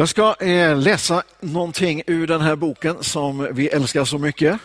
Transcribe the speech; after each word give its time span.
Jag 0.00 0.08
ska 0.08 0.34
eh, 0.40 0.78
läsa 0.78 1.22
någonting 1.40 2.02
ur 2.06 2.26
den 2.26 2.40
här 2.40 2.56
boken 2.56 2.96
som 3.00 3.48
vi 3.52 3.68
älskar 3.68 4.04
så 4.04 4.18
mycket. 4.18 4.58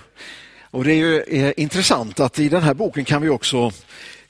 Och 0.62 0.84
Det 0.84 0.92
är 0.92 0.96
ju 0.96 1.22
eh, 1.22 1.54
intressant 1.58 2.20
att 2.20 2.40
i 2.40 2.50
den 2.50 2.64
här 2.64 2.74
boken 2.74 3.06
kan 3.06 3.22
vi 3.22 3.30
också 3.30 3.72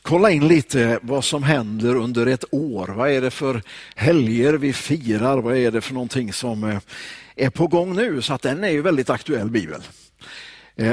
kolla 0.01 0.31
in 0.31 0.47
lite 0.47 0.99
vad 1.01 1.23
som 1.23 1.43
händer 1.43 1.95
under 1.95 2.25
ett 2.27 2.43
år. 2.51 2.87
Vad 2.87 3.11
är 3.11 3.21
det 3.21 3.31
för 3.31 3.61
helger 3.95 4.53
vi 4.53 4.73
firar? 4.73 5.37
Vad 5.37 5.57
är 5.57 5.71
det 5.71 5.81
för 5.81 5.93
någonting 5.93 6.33
som 6.33 6.63
eh, 6.63 6.79
är 7.35 7.49
på 7.49 7.67
gång 7.67 7.95
nu? 7.95 8.21
Så 8.21 8.33
att 8.33 8.41
den 8.41 8.63
är 8.63 8.69
ju 8.69 8.81
väldigt 8.81 9.09
aktuell, 9.09 9.49
Bibeln. 9.49 9.81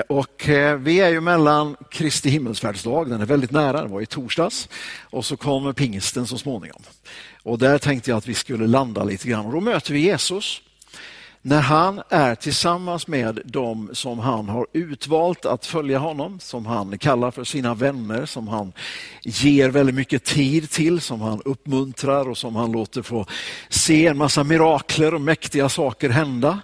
Och 0.08 0.48
vi 0.78 1.00
är 1.00 1.08
ju 1.08 1.20
mellan 1.20 1.76
Kristi 1.90 2.30
himmelsfärdsdag, 2.30 3.10
den 3.10 3.20
är 3.20 3.26
väldigt 3.26 3.50
nära, 3.50 3.82
den 3.82 3.90
var 3.90 4.00
i 4.00 4.06
torsdags, 4.06 4.68
och 5.00 5.24
så 5.24 5.36
kommer 5.36 5.72
pingsten 5.72 6.26
så 6.26 6.38
småningom. 6.38 6.82
Och 7.42 7.58
där 7.58 7.78
tänkte 7.78 8.10
jag 8.10 8.18
att 8.18 8.28
vi 8.28 8.34
skulle 8.34 8.66
landa 8.66 9.04
lite 9.04 9.28
grann 9.28 9.46
och 9.46 9.52
då 9.52 9.60
möter 9.60 9.92
vi 9.92 10.00
Jesus 10.00 10.62
när 11.44 11.60
han 11.60 12.02
är 12.08 12.34
tillsammans 12.34 13.06
med 13.06 13.40
dem 13.44 13.90
som 13.92 14.18
han 14.18 14.48
har 14.48 14.66
utvalt 14.72 15.46
att 15.46 15.66
följa 15.66 15.98
honom, 15.98 16.40
som 16.40 16.66
han 16.66 16.98
kallar 16.98 17.30
för 17.30 17.44
sina 17.44 17.74
vänner, 17.74 18.26
som 18.26 18.48
han 18.48 18.72
ger 19.22 19.68
väldigt 19.68 19.94
mycket 19.94 20.24
tid 20.24 20.70
till, 20.70 21.00
som 21.00 21.20
han 21.20 21.42
uppmuntrar 21.44 22.28
och 22.28 22.38
som 22.38 22.56
han 22.56 22.72
låter 22.72 23.02
få 23.02 23.26
se 23.68 24.06
en 24.06 24.18
massa 24.18 24.44
mirakler 24.44 25.14
och 25.14 25.20
mäktiga 25.20 25.68
saker 25.68 26.08
hända. 26.10 26.58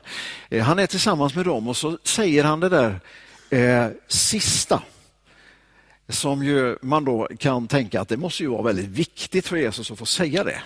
Eh, 0.48 0.64
han 0.64 0.78
är 0.78 0.86
tillsammans 0.86 1.34
med 1.34 1.44
dem 1.44 1.68
och 1.68 1.76
så 1.76 1.98
säger 2.04 2.44
han 2.44 2.60
det 2.60 2.68
där 2.68 3.00
eh, 3.50 3.90
sista 4.08 4.82
som 6.08 6.44
ju 6.44 6.76
man 6.82 7.04
då 7.04 7.28
kan 7.38 7.68
tänka 7.68 8.00
att 8.00 8.08
det 8.08 8.16
måste 8.16 8.42
ju 8.42 8.48
vara 8.48 8.62
väldigt 8.62 8.88
viktigt 8.88 9.46
för 9.46 9.56
Jesus 9.56 9.90
att 9.90 9.98
få 9.98 10.06
säga 10.06 10.44
det. 10.44 10.62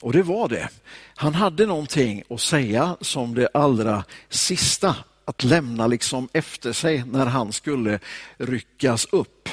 Och 0.00 0.12
det 0.12 0.22
var 0.22 0.48
det. 0.48 0.68
Han 1.14 1.34
hade 1.34 1.66
någonting 1.66 2.22
att 2.30 2.40
säga 2.40 2.96
som 3.00 3.34
det 3.34 3.48
allra 3.54 4.04
sista 4.28 4.96
att 5.24 5.44
lämna 5.44 5.86
liksom 5.86 6.28
efter 6.32 6.72
sig 6.72 7.04
när 7.06 7.26
han 7.26 7.52
skulle 7.52 7.98
ryckas 8.38 9.06
upp. 9.12 9.48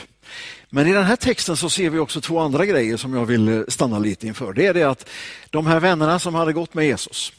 Men 0.69 0.87
i 0.87 0.93
den 0.93 1.03
här 1.03 1.15
texten 1.15 1.57
så 1.57 1.69
ser 1.69 1.89
vi 1.89 1.99
också 1.99 2.21
två 2.21 2.39
andra 2.39 2.65
grejer 2.65 2.97
som 2.97 3.13
jag 3.13 3.25
vill 3.25 3.65
stanna 3.67 3.99
lite 3.99 4.27
inför. 4.27 4.53
Det 4.53 4.65
är 4.65 4.73
det 4.73 4.83
att 4.83 5.09
de 5.49 5.67
här 5.67 5.79
vännerna 5.79 6.19
som 6.19 6.35
hade 6.35 6.53
gått 6.53 6.73
med 6.73 6.85
Jesus, 6.85 7.33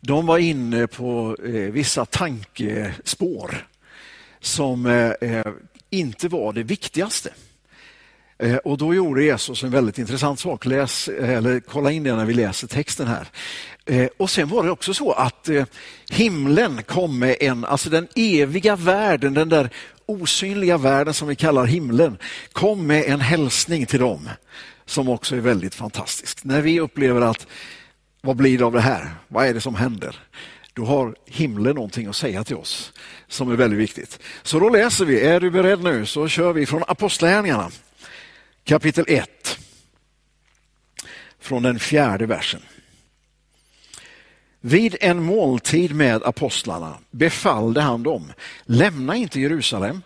de 0.00 0.26
var 0.26 0.38
inne 0.38 0.86
på 0.86 1.36
eh, 1.44 1.52
vissa 1.52 2.04
tankespår 2.04 3.66
som 4.40 4.86
eh, 4.86 5.30
eh, 5.30 5.52
inte 5.92 6.28
var 6.28 6.52
det 6.52 6.62
viktigaste. 6.62 7.30
Eh, 8.38 8.56
och 8.56 8.78
då 8.78 8.94
gjorde 8.94 9.24
Jesus 9.24 9.62
en 9.62 9.70
väldigt 9.70 9.98
intressant 9.98 10.40
sak. 10.40 10.66
Läs, 10.66 11.08
eh, 11.08 11.30
eller 11.30 11.60
kolla 11.60 11.90
in 11.90 12.02
det 12.02 12.14
när 12.14 12.24
vi 12.24 12.34
läser 12.34 12.68
texten 12.68 13.06
här. 13.06 13.28
Eh, 13.86 14.08
och 14.16 14.30
sen 14.30 14.48
var 14.48 14.64
det 14.64 14.70
också 14.70 14.94
så 14.94 15.12
att 15.12 15.48
himlen 16.10 16.82
kom 16.82 17.18
med 17.18 17.36
en, 17.40 17.64
alltså 17.64 17.90
den 17.90 18.08
eviga 18.14 18.76
världen, 18.76 19.34
den 19.34 19.48
där 19.48 19.70
osynliga 20.06 20.78
världen 20.78 21.14
som 21.14 21.28
vi 21.28 21.36
kallar 21.36 21.64
himlen, 21.64 22.18
kom 22.52 22.86
med 22.86 23.04
en 23.04 23.20
hälsning 23.20 23.86
till 23.86 24.00
dem 24.00 24.28
som 24.86 25.08
också 25.08 25.36
är 25.36 25.40
väldigt 25.40 25.74
fantastisk. 25.74 26.44
När 26.44 26.60
vi 26.60 26.80
upplever 26.80 27.20
att 27.20 27.46
vad 28.20 28.36
blir 28.36 28.58
det 28.58 28.64
av 28.64 28.72
det 28.72 28.80
här? 28.80 29.10
Vad 29.28 29.46
är 29.46 29.54
det 29.54 29.60
som 29.60 29.74
händer? 29.74 30.16
Då 30.74 30.84
har 30.84 31.14
himlen 31.26 31.74
någonting 31.74 32.06
att 32.06 32.16
säga 32.16 32.44
till 32.44 32.56
oss 32.56 32.92
som 33.28 33.52
är 33.52 33.56
väldigt 33.56 33.78
viktigt. 33.78 34.18
Så 34.42 34.60
då 34.60 34.68
läser 34.68 35.04
vi, 35.04 35.20
är 35.20 35.40
du 35.40 35.50
beredd 35.50 35.82
nu 35.82 36.06
så 36.06 36.28
kör 36.28 36.52
vi 36.52 36.66
från 36.66 36.82
Apostlagärningarna 36.88 37.70
kapitel 38.64 39.04
1 39.08 39.58
från 41.40 41.62
den 41.62 41.78
fjärde 41.78 42.26
versen. 42.26 42.62
Vid 44.60 44.96
en 45.00 45.22
måltid 45.22 45.94
med 45.94 46.22
apostlarna 46.22 46.98
befallde 47.10 47.80
han 47.80 48.02
dem, 48.02 48.32
lämna 48.64 49.16
inte 49.16 49.40
Jerusalem 49.40 50.02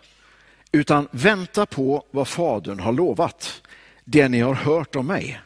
utan 0.71 1.07
vänta 1.11 1.65
på 1.65 2.05
vad 2.11 2.27
Fadern 2.27 2.79
har 2.79 2.93
lovat, 2.93 3.61
det 4.05 4.29
ni 4.29 4.39
har 4.39 4.53
hört 4.53 4.95
om 4.95 5.07
mig. 5.07 5.39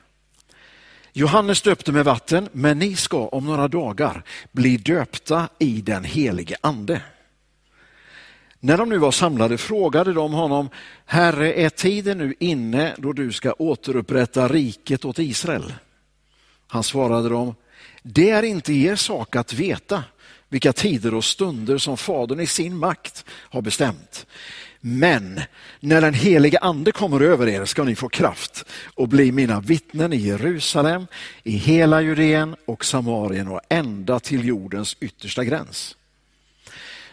Johannes 1.13 1.61
döpte 1.61 1.91
med 1.91 2.05
vatten, 2.05 2.49
men 2.51 2.79
ni 2.79 2.95
ska 2.95 3.27
om 3.27 3.45
några 3.45 3.67
dagar 3.67 4.23
bli 4.51 4.77
döpta 4.77 5.49
i 5.59 5.81
den 5.81 6.03
helige 6.03 6.55
ande. 6.61 7.01
När 8.59 8.77
de 8.77 8.89
nu 8.89 8.97
var 8.97 9.11
samlade 9.11 9.57
frågade 9.57 10.13
de 10.13 10.33
honom, 10.33 10.69
Herre, 11.05 11.53
är 11.53 11.69
tiden 11.69 12.17
nu 12.17 12.35
inne 12.39 12.95
då 12.97 13.13
du 13.13 13.31
ska 13.31 13.53
återupprätta 13.53 14.47
riket 14.47 15.05
åt 15.05 15.19
Israel? 15.19 15.73
Han 16.67 16.83
svarade 16.83 17.29
dem, 17.29 17.55
det 18.03 18.29
är 18.29 18.43
inte 18.43 18.73
er 18.73 18.95
sak 18.95 19.35
att 19.35 19.53
veta 19.53 20.03
vilka 20.49 20.73
tider 20.73 21.13
och 21.13 21.23
stunder 21.23 21.77
som 21.77 21.97
Fadern 21.97 22.39
i 22.39 22.47
sin 22.47 22.77
makt 22.77 23.25
har 23.29 23.61
bestämt. 23.61 24.25
Men 24.81 25.41
när 25.79 26.01
den 26.01 26.13
helige 26.13 26.59
ande 26.59 26.91
kommer 26.91 27.19
över 27.19 27.47
er 27.47 27.65
ska 27.65 27.83
ni 27.83 27.95
få 27.95 28.09
kraft 28.09 28.65
och 28.95 29.07
bli 29.07 29.31
mina 29.31 29.59
vittnen 29.59 30.13
i 30.13 30.17
Jerusalem, 30.17 31.07
i 31.43 31.51
hela 31.51 32.01
Judeen 32.01 32.55
och 32.65 32.85
Samarien 32.85 33.47
och 33.47 33.61
ända 33.69 34.19
till 34.19 34.47
jordens 34.47 34.97
yttersta 34.99 35.43
gräns. 35.43 35.95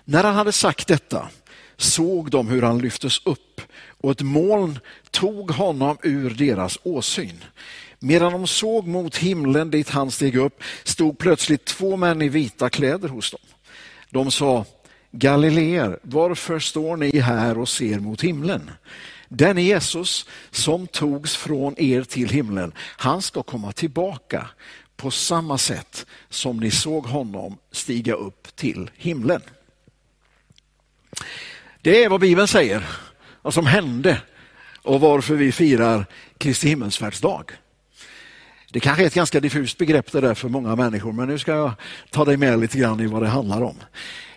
När 0.05 0.25
han 0.25 0.35
hade 0.35 0.53
sagt 0.53 0.89
detta 0.89 1.29
såg 1.77 2.31
de 2.31 2.49
hur 2.49 2.63
han 2.63 2.79
lyftes 2.79 3.27
upp 3.27 3.61
och 4.01 4.11
ett 4.11 4.23
moln 4.23 4.79
tog 5.11 5.51
honom 5.51 5.99
ur 6.03 6.31
deras 6.31 6.79
åsyn. 6.83 7.45
Medan 7.99 8.33
de 8.33 8.47
såg 8.47 8.87
mot 8.87 9.17
himlen 9.17 9.71
dit 9.71 9.89
han 9.89 10.11
steg 10.11 10.37
upp 10.37 10.63
stod 10.85 11.19
plötsligt 11.19 11.65
två 11.65 11.97
män 11.97 12.23
i 12.23 12.29
vita 12.29 12.71
kläder 12.71 13.09
hos 13.09 13.31
dem. 13.31 13.41
De 14.11 14.31
sa 14.31 14.65
Galileer, 15.11 15.99
varför 16.03 16.59
står 16.59 16.97
ni 16.97 17.19
här 17.19 17.59
och 17.59 17.69
ser 17.69 17.99
mot 17.99 18.23
himlen? 18.23 18.71
Den 19.29 19.59
Jesus 19.59 20.27
som 20.51 20.87
togs 20.87 21.37
från 21.37 21.75
er 21.79 22.03
till 22.03 22.29
himlen, 22.29 22.73
han 22.79 23.23
ska 23.23 23.43
komma 23.43 23.73
tillbaka 23.73 24.47
på 24.97 25.11
samma 25.11 25.59
sätt 25.59 26.07
som 26.29 26.61
ni 26.61 26.71
såg 26.71 27.07
honom 27.07 27.57
stiga 27.73 28.15
upp 28.15 28.57
till 28.57 28.91
himlen. 28.97 29.43
Det 31.83 32.05
är 32.05 32.09
vad 32.09 32.21
Bibeln 32.21 32.49
säger, 32.49 32.89
vad 33.43 33.55
som 33.55 33.67
hände 33.67 34.23
och 34.83 35.01
varför 35.01 35.35
vi 35.35 35.53
firar 35.53 36.07
Kristi 36.39 36.69
himmelsfärdsdag. 36.69 37.53
Det 38.73 38.81
kanske 38.81 39.03
är 39.03 39.07
ett 39.07 39.15
ganska 39.15 39.41
diffust 39.41 39.79
begrepp 39.79 40.13
det 40.13 40.21
där 40.21 40.35
för 40.35 40.49
många 40.49 40.77
människor, 40.77 41.13
men 41.13 41.29
nu 41.29 41.39
ska 41.39 41.53
jag 41.55 41.73
ta 42.11 42.25
dig 42.25 42.37
med 42.37 42.61
lite 42.61 42.79
grann 42.79 43.01
i 43.01 43.07
vad 43.07 43.23
det 43.23 43.29
handlar 43.29 43.63
om. 43.63 43.77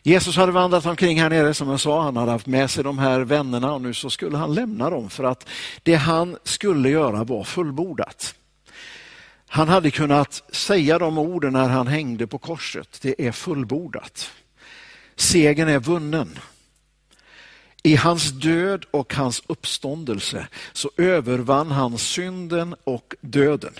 Jesus 0.03 0.37
hade 0.37 0.51
vandrat 0.51 0.85
omkring 0.85 1.21
här 1.21 1.29
nere 1.29 1.53
som 1.53 1.69
jag 1.69 1.79
sa, 1.79 2.01
han 2.01 2.17
hade 2.17 2.31
haft 2.31 2.47
med 2.47 2.71
sig 2.71 2.83
de 2.83 2.99
här 2.99 3.19
vännerna 3.19 3.73
och 3.73 3.81
nu 3.81 3.93
så 3.93 4.09
skulle 4.09 4.37
han 4.37 4.53
lämna 4.53 4.89
dem 4.89 5.09
för 5.09 5.23
att 5.23 5.49
det 5.83 5.95
han 5.95 6.37
skulle 6.43 6.89
göra 6.89 7.23
var 7.23 7.43
fullbordat. 7.43 8.35
Han 9.47 9.67
hade 9.67 9.91
kunnat 9.91 10.43
säga 10.51 10.99
de 10.99 11.17
orden 11.17 11.53
när 11.53 11.69
han 11.69 11.87
hängde 11.87 12.27
på 12.27 12.37
korset, 12.37 12.99
det 13.01 13.27
är 13.27 13.31
fullbordat. 13.31 14.31
Segern 15.15 15.69
är 15.69 15.79
vunnen. 15.79 16.39
I 17.83 17.95
hans 17.95 18.31
död 18.31 18.85
och 18.91 19.13
hans 19.13 19.43
uppståndelse 19.47 20.47
så 20.73 20.91
övervann 20.97 21.71
han 21.71 21.97
synden 21.97 22.75
och 22.83 23.15
döden. 23.21 23.73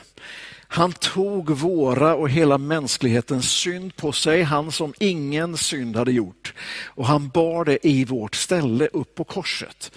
Han 0.73 0.91
tog 0.91 1.49
våra 1.49 2.15
och 2.15 2.29
hela 2.29 2.57
mänsklighetens 2.57 3.51
synd 3.51 3.95
på 3.95 4.11
sig, 4.11 4.43
han 4.43 4.71
som 4.71 4.93
ingen 4.99 5.57
synd 5.57 5.95
hade 5.95 6.11
gjort. 6.11 6.53
Och 6.85 7.07
han 7.07 7.29
bar 7.29 7.65
det 7.65 7.87
i 7.87 8.05
vårt 8.05 8.35
ställe 8.35 8.87
upp 8.87 9.15
på 9.15 9.23
korset. 9.23 9.91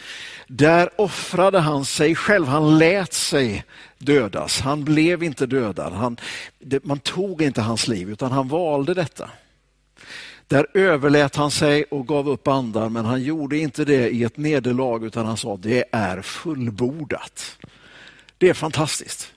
Där 0.46 1.00
offrade 1.00 1.58
han 1.58 1.84
sig 1.84 2.14
själv, 2.14 2.46
han 2.46 2.78
lät 2.78 3.12
sig 3.12 3.64
dödas. 3.98 4.60
Han 4.60 4.84
blev 4.84 5.22
inte 5.22 5.46
dödad, 5.46 5.92
han, 5.92 6.16
man 6.82 6.98
tog 6.98 7.42
inte 7.42 7.62
hans 7.62 7.88
liv 7.88 8.10
utan 8.10 8.32
han 8.32 8.48
valde 8.48 8.94
detta. 8.94 9.30
Där 10.48 10.66
överlät 10.74 11.36
han 11.36 11.50
sig 11.50 11.84
och 11.84 12.06
gav 12.06 12.28
upp 12.28 12.48
andan, 12.48 12.92
men 12.92 13.04
han 13.04 13.22
gjorde 13.22 13.58
inte 13.58 13.84
det 13.84 14.08
i 14.10 14.24
ett 14.24 14.36
nederlag 14.36 15.04
utan 15.04 15.26
han 15.26 15.36
sa 15.36 15.56
det 15.56 15.84
är 15.92 16.22
fullbordat. 16.22 17.58
Det 18.38 18.48
är 18.48 18.54
fantastiskt. 18.54 19.30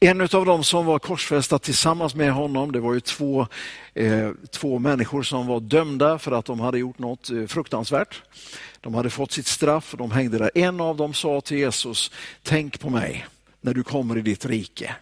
En 0.00 0.20
av 0.20 0.46
dem 0.46 0.64
som 0.64 0.86
var 0.86 0.98
korsfästa 0.98 1.58
tillsammans 1.58 2.14
med 2.14 2.32
honom, 2.32 2.72
det 2.72 2.80
var 2.80 2.94
ju 2.94 3.00
två, 3.00 3.46
eh, 3.94 4.30
två 4.50 4.78
människor 4.78 5.22
som 5.22 5.46
var 5.46 5.60
dömda 5.60 6.18
för 6.18 6.32
att 6.32 6.44
de 6.44 6.60
hade 6.60 6.78
gjort 6.78 6.98
något 6.98 7.30
eh, 7.30 7.46
fruktansvärt. 7.46 8.22
De 8.80 8.94
hade 8.94 9.10
fått 9.10 9.32
sitt 9.32 9.46
straff 9.46 9.92
och 9.92 9.98
de 9.98 10.10
hängde 10.10 10.38
där. 10.38 10.50
En 10.54 10.80
av 10.80 10.96
dem 10.96 11.14
sa 11.14 11.40
till 11.40 11.58
Jesus, 11.58 12.10
tänk 12.42 12.80
på 12.80 12.90
mig 12.90 13.26
när 13.60 13.74
du 13.74 13.82
kommer 13.82 14.18
i 14.18 14.22
ditt 14.22 14.46
rike. 14.46 14.94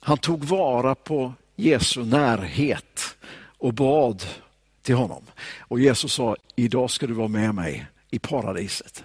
Han 0.00 0.18
tog 0.18 0.44
vara 0.44 0.94
på 0.94 1.32
Jesu 1.56 2.04
närhet 2.04 3.16
och 3.58 3.74
bad 3.74 4.24
till 4.82 4.94
honom. 4.94 5.22
Och 5.58 5.80
Jesus 5.80 6.12
sa, 6.12 6.36
idag 6.56 6.90
ska 6.90 7.06
du 7.06 7.14
vara 7.14 7.28
med 7.28 7.54
mig 7.54 7.86
i 8.10 8.18
paradiset. 8.18 9.04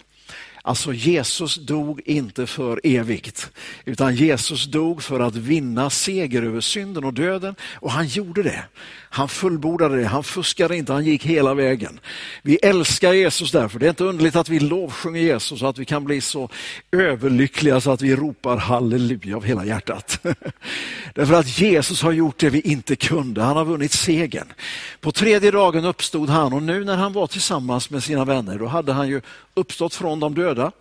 Alltså 0.67 0.93
Jesus 0.93 1.55
dog 1.55 2.01
inte 2.05 2.47
för 2.47 2.81
evigt, 2.83 3.51
utan 3.85 4.15
Jesus 4.15 4.65
dog 4.65 5.03
för 5.03 5.19
att 5.19 5.35
vinna 5.35 5.89
seger 5.89 6.43
över 6.43 6.61
synden 6.61 7.03
och 7.03 7.13
döden 7.13 7.55
och 7.73 7.91
han 7.91 8.07
gjorde 8.07 8.43
det. 8.43 8.63
Han 9.09 9.29
fullbordade 9.29 9.97
det, 9.97 10.05
han 10.05 10.23
fuskade 10.23 10.77
inte, 10.77 10.93
han 10.93 11.05
gick 11.05 11.25
hela 11.25 11.53
vägen. 11.53 11.99
Vi 12.41 12.55
älskar 12.55 13.13
Jesus 13.13 13.51
därför. 13.51 13.79
Det 13.79 13.85
är 13.85 13.89
inte 13.89 14.03
underligt 14.03 14.35
att 14.35 14.49
vi 14.49 14.59
lovsjunger 14.59 15.21
Jesus 15.21 15.61
och 15.61 15.69
att 15.69 15.77
vi 15.77 15.85
kan 15.85 16.03
bli 16.05 16.21
så 16.21 16.49
överlyckliga 16.91 17.81
så 17.81 17.91
att 17.91 18.01
vi 18.01 18.15
ropar 18.15 18.57
halleluja 18.57 19.35
av 19.35 19.43
hela 19.43 19.65
hjärtat. 19.65 20.19
därför 21.13 21.33
att 21.33 21.59
Jesus 21.59 22.01
har 22.01 22.11
gjort 22.11 22.37
det 22.37 22.49
vi 22.49 22.61
inte 22.61 22.95
kunde, 22.95 23.41
han 23.41 23.57
har 23.57 23.65
vunnit 23.65 23.91
segern. 23.91 24.53
På 25.01 25.11
tredje 25.11 25.51
dagen 25.51 25.85
uppstod 25.85 26.29
han 26.29 26.53
och 26.53 26.63
nu 26.63 26.83
när 26.83 26.95
han 26.95 27.13
var 27.13 27.27
tillsammans 27.27 27.89
med 27.89 28.03
sina 28.03 28.25
vänner, 28.25 28.59
då 28.59 28.65
hade 28.65 28.93
han 28.93 29.07
ju 29.07 29.21
uppstått 29.53 29.93
från 29.93 30.19
de 30.19 30.35
döda. 30.35 30.71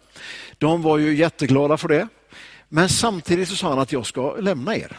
De 0.58 0.82
var 0.82 0.98
ju 0.98 1.16
jätteglada 1.16 1.76
för 1.76 1.88
det. 1.88 2.08
Men 2.68 2.88
samtidigt 2.88 3.48
så 3.48 3.56
sa 3.56 3.68
han 3.68 3.78
att 3.78 3.92
jag 3.92 4.06
ska 4.06 4.36
lämna 4.36 4.76
er. 4.76 4.96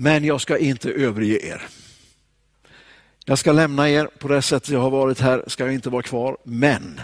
Men 0.00 0.24
jag 0.24 0.40
ska 0.40 0.58
inte 0.58 0.90
överge 0.90 1.46
er. 1.46 1.62
Jag 3.24 3.38
ska 3.38 3.52
lämna 3.52 3.90
er 3.90 4.06
på 4.18 4.28
det 4.28 4.42
sättet 4.42 4.68
jag 4.68 4.80
har 4.80 4.90
varit 4.90 5.20
här, 5.20 5.44
ska 5.46 5.64
jag 5.64 5.74
inte 5.74 5.90
vara 5.90 6.02
kvar, 6.02 6.36
men 6.44 7.00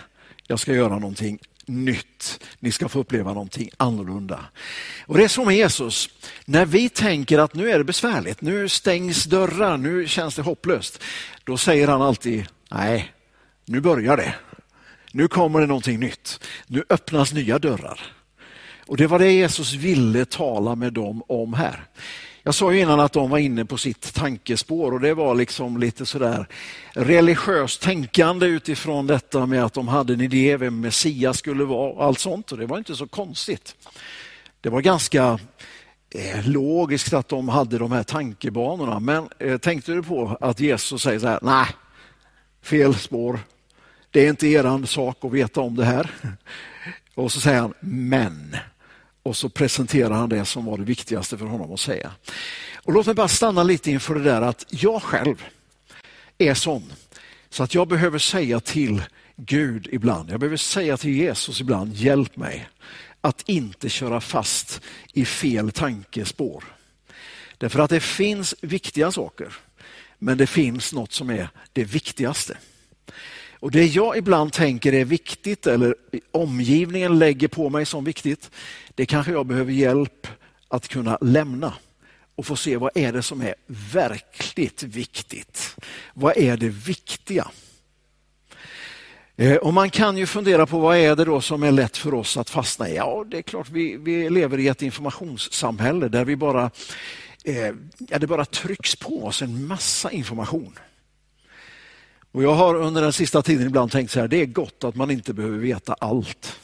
jag 0.47 0.61
ska 0.61 0.73
göra 0.73 0.99
någonting 0.99 1.39
nytt. 1.67 2.45
Ni 2.59 2.73
ska 2.73 2.89
få 2.89 2.99
uppleva 2.99 3.33
någonting 3.33 3.71
annorlunda. 3.77 4.41
Och 5.07 5.19
Det 5.19 5.25
är 5.25 5.29
så 5.29 5.45
med 5.45 5.57
Jesus. 5.57 6.09
När 6.45 6.67
vi 6.67 6.89
tänker 6.89 7.39
att 7.39 7.55
nu 7.55 7.71
är 7.71 7.79
det 7.79 7.85
besvärligt, 7.85 8.41
nu 8.41 8.69
stängs 8.69 9.25
dörrar, 9.25 9.77
nu 9.77 10.09
känns 10.09 10.35
det 10.35 10.43
hopplöst. 10.43 11.03
Då 11.45 11.57
säger 11.57 11.89
han 11.89 12.03
alltid, 12.03 12.47
nej, 12.71 13.13
nu 13.65 13.81
börjar 13.81 14.17
det. 14.17 14.35
Nu 15.13 15.29
kommer 15.29 15.61
det 15.61 15.67
någonting 15.67 16.01
nytt. 16.01 16.41
Nu 16.67 16.85
öppnas 16.89 17.33
nya 17.33 17.59
dörrar. 17.59 18.01
Och 18.87 18.97
Det 18.97 19.07
var 19.07 19.19
det 19.19 19.33
Jesus 19.33 19.73
ville 19.73 20.25
tala 20.25 20.75
med 20.75 20.93
dem 20.93 21.23
om 21.29 21.55
här. 21.55 21.85
Jag 22.47 22.55
sa 22.55 22.73
ju 22.73 22.81
innan 22.81 23.01
att 23.01 23.13
de 23.13 23.31
var 23.31 23.39
inne 23.39 23.65
på 23.65 23.77
sitt 23.77 24.15
tankespår 24.15 24.93
och 24.93 25.01
det 25.01 25.15
var 25.15 25.35
liksom 25.35 25.79
lite 25.79 26.07
sådär 26.07 26.47
religiöst 26.93 27.83
tänkande 27.83 28.47
utifrån 28.47 29.07
detta 29.07 29.47
med 29.47 29.65
att 29.65 29.75
de 29.75 29.89
hade 29.89 30.13
en 30.13 30.21
idé 30.21 30.57
vem 30.57 30.81
Messias 30.81 31.39
skulle 31.39 31.65
vara 31.65 31.91
och 31.91 32.05
allt 32.05 32.19
sånt 32.19 32.53
och 32.53 32.59
det 32.59 32.67
var 32.67 32.79
inte 32.79 32.97
så 32.97 33.07
konstigt. 33.07 33.77
Det 34.61 34.69
var 34.69 34.81
ganska 34.81 35.39
eh, 36.11 36.49
logiskt 36.49 37.13
att 37.13 37.29
de 37.29 37.49
hade 37.49 37.79
de 37.79 37.93
här 37.93 38.03
tankebanorna 38.03 39.01
men 39.01 39.29
eh, 39.39 39.59
tänkte 39.59 39.93
du 39.93 40.03
på 40.03 40.39
att 40.41 40.61
Jesus 40.61 41.03
säger 41.03 41.19
så 41.19 41.27
här, 41.27 41.39
nej, 41.43 41.67
fel 42.63 42.95
spår. 42.95 43.41
Det 44.11 44.27
är 44.27 44.29
inte 44.29 44.47
er 44.47 44.87
sak 44.87 45.25
att 45.25 45.33
veta 45.33 45.61
om 45.61 45.77
det 45.77 45.85
här. 45.85 46.11
Och 47.15 47.33
så 47.33 47.41
säger 47.41 47.61
han, 47.61 47.75
men 47.81 48.57
och 49.25 49.37
så 49.37 49.49
presenterar 49.49 50.15
han 50.15 50.29
det 50.29 50.45
som 50.45 50.65
var 50.65 50.79
det 50.79 50.85
viktigaste 50.85 51.39
för 51.39 51.47
honom 51.47 51.73
att 51.73 51.81
säga. 51.81 52.13
Och 52.75 52.93
Låt 52.93 53.07
mig 53.07 53.15
bara 53.15 53.29
stanna 53.29 53.63
lite 53.63 53.91
inför 53.91 54.15
det 54.15 54.23
där 54.23 54.43
att 54.43 54.67
jag 54.69 55.03
själv 55.03 55.45
är 56.39 56.55
sån 56.55 56.93
så 57.51 57.63
att 57.63 57.75
jag 57.75 57.89
behöver 57.89 58.19
säga 58.19 58.61
till 58.61 59.03
Gud 59.37 59.89
ibland, 59.93 60.31
jag 60.31 60.41
behöver 60.41 60.57
säga 60.57 60.97
till 60.97 61.11
Jesus 61.11 61.61
ibland, 61.61 61.95
hjälp 61.95 62.37
mig 62.37 62.69
att 63.21 63.49
inte 63.49 63.89
köra 63.89 64.21
fast 64.21 64.81
i 65.13 65.25
fel 65.25 65.71
tankespår. 65.71 66.65
Därför 67.59 67.79
att 67.79 67.91
det 67.91 68.01
finns 68.01 68.55
viktiga 68.61 69.13
saker, 69.13 69.57
men 70.19 70.39
det 70.39 70.47
finns 70.47 70.93
något 70.93 71.13
som 71.13 71.31
är 71.31 71.49
det 71.73 71.85
viktigaste. 71.85 72.59
Och 73.65 73.71
Det 73.71 73.87
jag 73.87 74.17
ibland 74.17 74.53
tänker 74.53 74.93
är 74.93 75.05
viktigt 75.05 75.67
eller 75.67 75.95
omgivningen 76.31 77.19
lägger 77.19 77.49
på 77.49 77.71
mig 77.71 77.87
som 77.87 78.05
viktigt, 78.05 78.51
det 78.95 79.07
kanske 79.07 79.33
jag 79.33 79.47
behöver 79.47 79.73
hjälp 79.73 80.27
att 80.69 80.89
kunna 80.89 81.19
lämna 81.21 81.75
och 82.35 82.47
få 82.47 82.57
se 82.57 82.77
vad 82.77 82.91
är 82.95 83.13
det 83.13 83.23
som 83.23 83.41
är 83.41 83.55
verkligt 83.93 84.83
viktigt. 84.83 85.77
Vad 86.15 86.37
är 86.37 86.57
det 86.57 86.69
viktiga? 86.69 87.51
Eh, 89.37 89.57
och 89.57 89.75
Man 89.75 89.91
kan 89.91 90.17
ju 90.17 90.27
fundera 90.27 90.67
på 90.67 90.79
vad 90.79 90.97
är 90.97 91.17
det 91.17 91.25
då 91.25 91.41
som 91.41 91.63
är 91.63 91.73
lätt 91.73 91.97
för 91.97 92.15
oss 92.15 92.37
att 92.37 92.51
fastna 92.51 92.89
i? 92.89 92.97
Ja, 92.97 93.25
det 93.31 93.39
är 93.39 93.43
klart 93.43 93.71
vi, 93.71 93.97
vi 93.97 94.31
lever 94.31 94.59
i 94.59 94.69
ett 94.69 94.83
informationssamhälle 94.83 96.09
där 96.09 96.25
vi 96.25 96.37
bara, 96.37 96.71
eh, 97.45 97.73
ja, 97.99 98.19
det 98.19 98.27
bara 98.27 98.45
trycks 98.45 98.97
på 98.97 99.27
oss 99.27 99.43
en 99.43 99.67
massa 99.67 100.11
information. 100.11 100.79
Och 102.35 102.43
Jag 102.43 102.55
har 102.55 102.75
under 102.75 103.03
den 103.03 103.13
sista 103.13 103.43
tiden 103.43 103.67
ibland 103.67 103.93
tänkt 103.93 104.11
så 104.11 104.21
här, 104.21 104.29
det 104.29 104.37
är 104.37 104.47
gott 104.47 104.85
att 104.85 104.95
man 104.95 105.11
inte 105.11 105.33
behöver 105.33 105.59
veta 105.59 105.95
allt. 105.95 106.61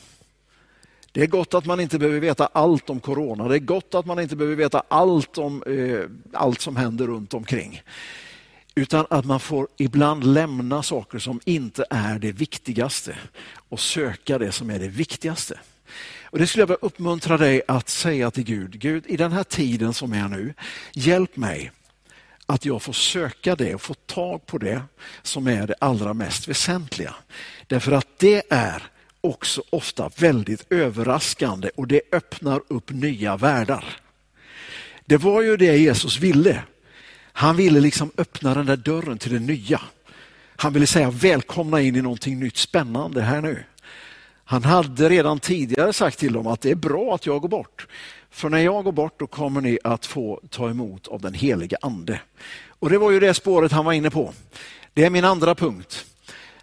Det 1.12 1.22
är 1.22 1.26
gott 1.26 1.54
att 1.54 1.64
man 1.64 1.80
inte 1.80 1.98
behöver 1.98 2.20
veta 2.20 2.46
allt 2.46 2.90
om 2.90 3.00
corona. 3.00 3.48
Det 3.48 3.54
är 3.54 3.58
gott 3.58 3.94
att 3.94 4.06
man 4.06 4.20
inte 4.20 4.36
behöver 4.36 4.56
veta 4.56 4.82
allt 4.88 5.38
om 5.38 5.62
eh, 5.62 6.00
allt 6.32 6.60
som 6.60 6.76
händer 6.76 7.06
runt 7.06 7.34
omkring. 7.34 7.82
Utan 8.74 9.06
att 9.10 9.24
man 9.24 9.40
får 9.40 9.68
ibland 9.76 10.24
lämna 10.24 10.82
saker 10.82 11.18
som 11.18 11.40
inte 11.44 11.84
är 11.90 12.18
det 12.18 12.32
viktigaste 12.32 13.18
och 13.68 13.80
söka 13.80 14.38
det 14.38 14.52
som 14.52 14.70
är 14.70 14.78
det 14.78 14.88
viktigaste. 14.88 15.58
Och 16.22 16.38
Det 16.38 16.46
skulle 16.46 16.62
jag 16.62 16.66
vilja 16.66 16.78
uppmuntra 16.82 17.36
dig 17.36 17.62
att 17.68 17.88
säga 17.88 18.30
till 18.30 18.44
Gud. 18.44 18.80
Gud, 18.80 19.04
i 19.06 19.16
den 19.16 19.32
här 19.32 19.44
tiden 19.44 19.94
som 19.94 20.12
är 20.12 20.28
nu, 20.28 20.54
hjälp 20.92 21.36
mig 21.36 21.72
att 22.50 22.64
jag 22.64 22.82
får 22.82 22.92
söka 22.92 23.56
det 23.56 23.74
och 23.74 23.80
få 23.80 23.94
tag 23.94 24.46
på 24.46 24.58
det 24.58 24.82
som 25.22 25.46
är 25.46 25.66
det 25.66 25.74
allra 25.78 26.14
mest 26.14 26.48
väsentliga. 26.48 27.14
Därför 27.66 27.92
att 27.92 28.18
det 28.18 28.42
är 28.50 28.82
också 29.20 29.62
ofta 29.70 30.10
väldigt 30.16 30.72
överraskande 30.72 31.70
och 31.74 31.86
det 31.86 32.00
öppnar 32.12 32.60
upp 32.68 32.90
nya 32.90 33.36
världar. 33.36 33.84
Det 35.04 35.16
var 35.16 35.42
ju 35.42 35.56
det 35.56 35.76
Jesus 35.76 36.18
ville. 36.18 36.62
Han 37.32 37.56
ville 37.56 37.80
liksom 37.80 38.10
öppna 38.16 38.54
den 38.54 38.66
där 38.66 38.76
dörren 38.76 39.18
till 39.18 39.32
det 39.32 39.38
nya. 39.38 39.80
Han 40.56 40.72
ville 40.72 40.86
säga 40.86 41.10
välkomna 41.10 41.80
in 41.80 41.96
i 41.96 42.02
någonting 42.02 42.40
nytt 42.40 42.56
spännande 42.56 43.22
här 43.22 43.40
nu. 43.40 43.64
Han 44.44 44.64
hade 44.64 45.08
redan 45.08 45.40
tidigare 45.40 45.92
sagt 45.92 46.18
till 46.18 46.32
dem 46.32 46.46
att 46.46 46.60
det 46.60 46.70
är 46.70 46.74
bra 46.74 47.14
att 47.14 47.26
jag 47.26 47.40
går 47.40 47.48
bort. 47.48 47.86
För 48.30 48.48
när 48.48 48.58
jag 48.58 48.84
går 48.84 48.92
bort 48.92 49.18
då 49.18 49.26
kommer 49.26 49.60
ni 49.60 49.78
att 49.84 50.06
få 50.06 50.40
ta 50.50 50.70
emot 50.70 51.08
av 51.08 51.20
den 51.20 51.34
helige 51.34 51.76
ande. 51.80 52.20
Och 52.68 52.90
Det 52.90 52.98
var 52.98 53.10
ju 53.10 53.20
det 53.20 53.34
spåret 53.34 53.72
han 53.72 53.84
var 53.84 53.92
inne 53.92 54.10
på. 54.10 54.32
Det 54.94 55.04
är 55.04 55.10
min 55.10 55.24
andra 55.24 55.54
punkt. 55.54 56.04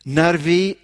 När 0.03 0.33
vi 0.33 0.75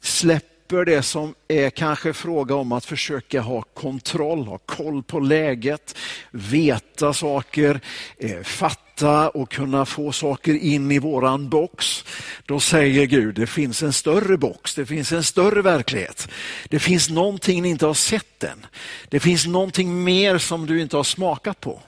släpper 0.00 0.51
slipper 0.72 0.84
det 0.84 1.02
som 1.02 1.34
är 1.48 1.70
kanske 1.70 2.12
fråga 2.12 2.54
om 2.54 2.72
att 2.72 2.84
försöka 2.84 3.40
ha 3.40 3.62
kontroll, 3.62 4.46
ha 4.46 4.58
koll 4.58 5.02
på 5.02 5.20
läget, 5.20 5.96
veta 6.30 7.12
saker, 7.12 7.80
eh, 8.18 8.42
fatta 8.42 9.28
och 9.28 9.50
kunna 9.50 9.86
få 9.86 10.12
saker 10.12 10.54
in 10.54 10.90
i 10.90 10.98
våran 10.98 11.48
box. 11.48 12.04
Då 12.46 12.60
säger 12.60 13.06
Gud, 13.06 13.34
det 13.34 13.46
finns 13.46 13.82
en 13.82 13.92
större 13.92 14.36
box, 14.36 14.74
det 14.74 14.86
finns 14.86 15.12
en 15.12 15.24
större 15.24 15.62
verklighet. 15.62 16.28
Det 16.68 16.78
finns 16.78 17.10
någonting 17.10 17.62
ni 17.62 17.68
inte 17.68 17.86
har 17.86 17.94
sett 17.94 18.44
än. 18.44 18.66
Det 19.08 19.20
finns 19.20 19.46
någonting 19.46 20.04
mer 20.04 20.38
som 20.38 20.66
du 20.66 20.80
inte 20.80 20.96
har 20.96 21.04
smakat 21.04 21.60
på. 21.60 21.80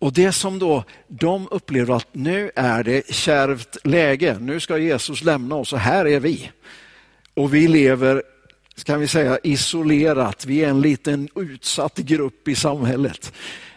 Och 0.00 0.12
det 0.12 0.32
som 0.32 0.58
då 0.58 0.84
de 1.08 1.48
upplever 1.50 1.94
att 1.94 2.14
nu 2.14 2.50
är 2.56 2.82
det 2.82 3.14
kärvt 3.14 3.76
läge, 3.84 4.36
nu 4.40 4.60
ska 4.60 4.78
Jesus 4.78 5.22
lämna 5.22 5.54
oss 5.54 5.72
och 5.72 5.78
här 5.78 6.06
är 6.06 6.20
vi. 6.20 6.50
Och 7.34 7.54
vi 7.54 7.68
lever, 7.68 8.22
kan 8.84 9.00
vi 9.00 9.08
säga, 9.08 9.38
isolerat. 9.42 10.46
Vi 10.46 10.64
är 10.64 10.68
en 10.68 10.80
liten 10.80 11.28
utsatt 11.34 11.96
grupp 11.98 12.48
i 12.48 12.54
samhället. 12.54 13.32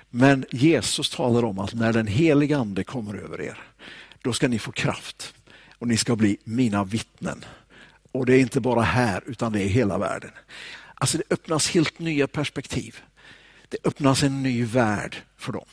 Men 0.09 0.45
Jesus 0.51 1.09
talar 1.09 1.45
om 1.45 1.59
att 1.59 1.73
när 1.73 1.93
den 1.93 2.07
heliga 2.07 2.57
ande 2.57 2.83
kommer 2.83 3.15
över 3.15 3.41
er, 3.41 3.59
då 4.21 4.33
ska 4.33 4.47
ni 4.47 4.59
få 4.59 4.71
kraft 4.71 5.33
och 5.79 5.87
ni 5.87 5.97
ska 5.97 6.15
bli 6.15 6.37
mina 6.43 6.83
vittnen. 6.83 7.45
Och 8.11 8.25
det 8.25 8.35
är 8.35 8.39
inte 8.39 8.59
bara 8.59 8.81
här 8.81 9.23
utan 9.25 9.53
det 9.53 9.63
är 9.63 9.67
hela 9.67 9.97
världen. 9.97 10.31
Alltså 10.95 11.17
det 11.17 11.23
öppnas 11.29 11.69
helt 11.69 11.99
nya 11.99 12.27
perspektiv. 12.27 12.95
Det 13.69 13.77
öppnas 13.83 14.23
en 14.23 14.43
ny 14.43 14.63
värld 14.65 15.15
för 15.37 15.53
dem. 15.53 15.65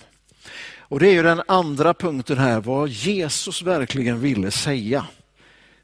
Och 0.78 1.00
Det 1.00 1.08
är 1.08 1.12
ju 1.12 1.22
den 1.22 1.42
andra 1.48 1.94
punkten 1.94 2.38
här, 2.38 2.60
vad 2.60 2.88
Jesus 2.88 3.62
verkligen 3.62 4.20
ville 4.20 4.50
säga 4.50 5.06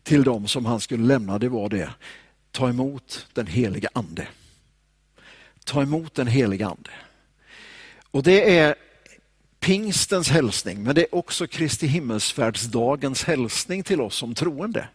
till 0.03 0.23
dem 0.23 0.49
som 0.49 0.67
han 0.67 0.81
skulle 0.81 1.05
lämna, 1.05 1.39
det 1.39 1.49
var 1.49 1.69
det. 1.69 1.91
Ta 2.51 2.69
emot 2.69 3.27
den 3.33 3.47
heliga 3.47 3.89
ande. 3.93 4.27
Ta 5.65 5.83
emot 5.83 6.15
den 6.15 6.27
heliga 6.27 6.67
ande. 6.67 6.91
Och 8.11 8.23
det 8.23 8.59
är 8.59 8.75
pingstens 9.61 10.29
hälsning, 10.29 10.83
men 10.83 10.95
det 10.95 11.03
är 11.03 11.15
också 11.15 11.47
Kristi 11.47 11.87
himmelsfärdsdagens 11.87 13.25
hälsning 13.25 13.83
till 13.83 14.01
oss 14.01 14.17
som 14.17 14.35
troende. 14.35 14.89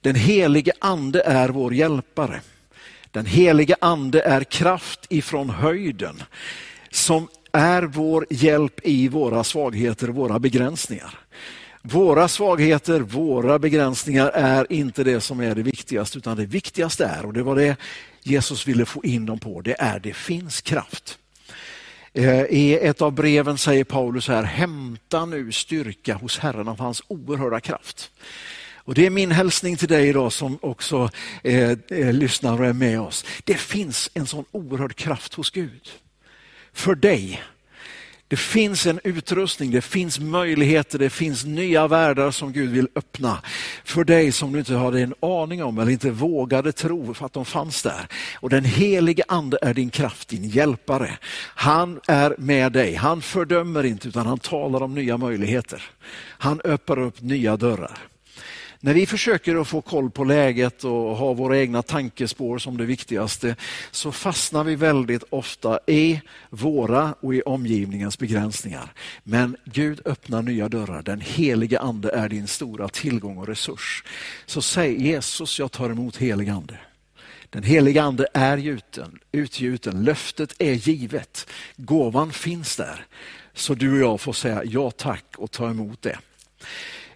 Den 0.00 0.14
helige 0.14 0.72
ande 0.78 1.22
är 1.22 1.48
vår 1.48 1.74
hjälpare. 1.74 2.40
Den 3.10 3.26
helige 3.26 3.76
ande 3.80 4.22
är 4.22 4.44
kraft 4.44 5.06
ifrån 5.08 5.50
höjden 5.50 6.22
som 6.90 7.28
är 7.52 7.82
vår 7.82 8.26
hjälp 8.30 8.80
i 8.82 9.08
våra 9.08 9.44
svagheter 9.44 10.08
och 10.08 10.14
våra 10.14 10.38
begränsningar. 10.38 11.18
Våra 11.90 12.28
svagheter, 12.28 13.00
våra 13.00 13.58
begränsningar 13.58 14.30
är 14.34 14.72
inte 14.72 15.04
det 15.04 15.20
som 15.20 15.40
är 15.40 15.54
det 15.54 15.62
viktigaste, 15.62 16.18
utan 16.18 16.36
det 16.36 16.46
viktigaste 16.46 17.04
är, 17.04 17.26
och 17.26 17.32
det 17.32 17.42
var 17.42 17.56
det 17.56 17.76
Jesus 18.22 18.66
ville 18.66 18.86
få 18.86 19.04
in 19.04 19.26
dem 19.26 19.38
på, 19.38 19.60
det 19.60 19.76
är 19.78 19.98
det 19.98 20.12
finns 20.12 20.60
kraft. 20.60 21.18
Eh, 22.12 22.42
I 22.42 22.78
ett 22.82 23.02
av 23.02 23.12
breven 23.12 23.58
säger 23.58 23.84
Paulus 23.84 24.28
här, 24.28 24.42
hämta 24.42 25.24
nu 25.24 25.52
styrka 25.52 26.14
hos 26.14 26.38
Herren 26.38 26.68
av 26.68 26.80
hans 26.80 27.02
oerhörda 27.08 27.60
kraft. 27.60 28.10
Och 28.74 28.94
Det 28.94 29.06
är 29.06 29.10
min 29.10 29.30
hälsning 29.30 29.76
till 29.76 29.88
dig 29.88 30.08
idag 30.08 30.32
som 30.32 30.58
också 30.62 31.10
eh, 31.42 31.70
eh, 31.70 32.12
lyssnar 32.12 32.60
och 32.60 32.66
är 32.66 32.72
med 32.72 33.00
oss. 33.00 33.24
Det 33.44 33.56
finns 33.56 34.10
en 34.14 34.26
sån 34.26 34.44
oerhörd 34.50 34.94
kraft 34.94 35.34
hos 35.34 35.50
Gud. 35.50 35.88
För 36.72 36.94
dig 36.94 37.42
det 38.28 38.36
finns 38.36 38.86
en 38.86 39.00
utrustning, 39.04 39.70
det 39.70 39.80
finns 39.80 40.20
möjligheter, 40.20 40.98
det 40.98 41.10
finns 41.10 41.44
nya 41.44 41.88
världar 41.88 42.30
som 42.30 42.52
Gud 42.52 42.70
vill 42.70 42.88
öppna 42.94 43.38
för 43.84 44.04
dig 44.04 44.32
som 44.32 44.52
du 44.52 44.58
inte 44.58 44.74
hade 44.74 45.00
en 45.00 45.14
aning 45.20 45.62
om 45.62 45.78
eller 45.78 45.92
inte 45.92 46.10
vågade 46.10 46.72
tro 46.72 47.14
för 47.14 47.26
att 47.26 47.32
de 47.32 47.44
fanns 47.44 47.82
där. 47.82 48.06
Och 48.34 48.50
den 48.50 48.64
helige 48.64 49.22
ande 49.28 49.58
är 49.62 49.74
din 49.74 49.90
kraft, 49.90 50.28
din 50.28 50.44
hjälpare. 50.44 51.18
Han 51.54 52.00
är 52.06 52.34
med 52.38 52.72
dig, 52.72 52.94
han 52.94 53.22
fördömer 53.22 53.84
inte 53.84 54.08
utan 54.08 54.26
han 54.26 54.38
talar 54.38 54.82
om 54.82 54.94
nya 54.94 55.16
möjligheter. 55.16 55.82
Han 56.38 56.60
öppnar 56.64 56.98
upp 56.98 57.20
nya 57.20 57.56
dörrar. 57.56 57.98
När 58.80 58.94
vi 58.94 59.06
försöker 59.06 59.56
att 59.56 59.68
få 59.68 59.80
koll 59.80 60.10
på 60.10 60.24
läget 60.24 60.84
och 60.84 61.16
ha 61.16 61.32
våra 61.32 61.58
egna 61.58 61.82
tankespår 61.82 62.58
som 62.58 62.76
det 62.76 62.84
viktigaste 62.84 63.56
så 63.90 64.12
fastnar 64.12 64.64
vi 64.64 64.76
väldigt 64.76 65.24
ofta 65.30 65.78
i 65.86 66.20
våra 66.50 67.14
och 67.20 67.34
i 67.34 67.42
omgivningens 67.42 68.18
begränsningar. 68.18 68.92
Men 69.22 69.56
Gud 69.64 70.00
öppnar 70.04 70.42
nya 70.42 70.68
dörrar. 70.68 71.02
Den 71.02 71.20
helige 71.20 71.80
ande 71.80 72.10
är 72.10 72.28
din 72.28 72.46
stora 72.46 72.88
tillgång 72.88 73.38
och 73.38 73.46
resurs. 73.48 74.04
Så 74.46 74.62
säg 74.62 75.02
Jesus, 75.06 75.58
jag 75.58 75.72
tar 75.72 75.90
emot 75.90 76.16
helig 76.16 76.48
ande. 76.48 76.78
Den 77.50 77.62
heliga 77.62 78.02
ande 78.02 78.26
är 78.34 78.56
gjuten, 78.56 79.18
utgjuten, 79.32 80.04
löftet 80.04 80.54
är 80.58 80.72
givet, 80.72 81.46
gåvan 81.76 82.32
finns 82.32 82.76
där. 82.76 83.06
Så 83.54 83.74
du 83.74 83.92
och 83.92 83.98
jag 83.98 84.20
får 84.20 84.32
säga 84.32 84.62
ja 84.64 84.90
tack 84.90 85.24
och 85.36 85.50
ta 85.50 85.70
emot 85.70 86.02
det. 86.02 86.18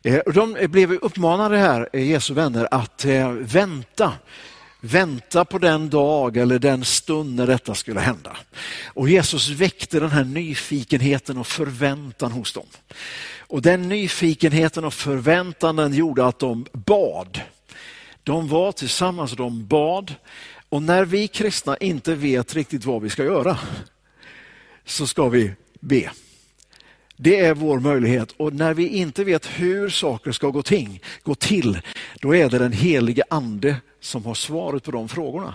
Eh, 0.04 0.21
de 0.35 0.66
blev 0.68 0.92
uppmanade 0.92 1.59
här, 1.59 1.88
eh, 1.92 2.11
Jesu 2.11 2.35
vänner, 2.35 2.68
att 2.71 3.04
eh, 3.04 3.30
vänta. 3.30 4.12
Vänta 4.80 5.44
på 5.44 5.59
den 5.59 5.90
dag 5.90 6.37
eller 6.37 6.59
den 6.59 6.85
stund 6.85 7.35
när 7.35 7.47
detta 7.47 7.75
skulle 7.75 8.00
hända. 8.00 8.37
Och 8.87 9.09
Jesus 9.09 9.49
väckte 9.49 10.00
den 10.00 10.11
här 10.11 10.25
nyfikenheten 10.25 11.38
och 11.38 11.47
förväntan 11.47 12.32
hos 12.32 12.52
dem. 12.52 12.66
Och 13.38 13.62
den 13.62 13.88
nyfikenheten 13.88 14.85
och 14.85 14.94
förväntan 14.94 15.76
den 15.76 15.94
gjorde 15.94 16.26
att 16.26 16.38
de 16.38 16.66
bad. 16.73 17.40
De 18.23 18.49
var 18.49 18.73
tillsammans 18.73 19.30
och 19.30 19.37
de 19.37 19.66
bad. 19.66 20.14
Och 20.68 20.82
när 20.82 21.04
vi 21.04 21.28
kristna 21.28 21.76
inte 21.76 22.14
vet 22.14 22.54
riktigt 22.54 22.85
vad 22.85 23.02
vi 23.02 23.11
ska 23.11 23.25
göra 23.25 23.59
så 24.85 25.06
ska 25.06 25.28
vi 25.28 25.52
be. 25.80 26.11
Det 27.25 27.41
är 27.41 27.55
vår 27.55 27.81
möjlighet 27.81 28.35
och 28.37 28.55
när 28.55 28.75
vi 28.75 28.88
inte 28.88 29.25
vet 29.25 29.47
hur 29.47 29.88
saker 29.88 30.33
ska 30.33 30.49
gå, 30.49 30.62
ting, 30.62 31.00
gå 31.23 31.35
till, 31.35 31.79
då 32.21 32.37
är 32.37 32.50
det 32.50 32.59
den 32.59 32.73
helige 32.73 33.23
ande 33.31 33.76
som 34.00 34.25
har 34.25 34.35
svaret 34.35 34.85
på 34.85 34.91
de 34.91 35.09
frågorna. 35.09 35.55